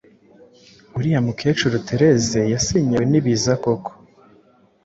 uriya 0.97 1.19
mukecuru 1.25 1.75
therese 1.87 2.39
yasenyewe 2.53 3.03
n’ibiza 3.07 3.53
koko, 3.63 3.91